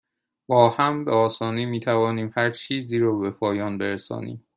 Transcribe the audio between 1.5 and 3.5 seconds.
می توانیم هرچیزی را به